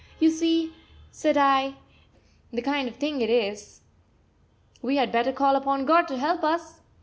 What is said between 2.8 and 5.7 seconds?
of thing it is. We had better call